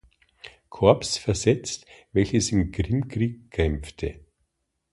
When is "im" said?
2.51-2.71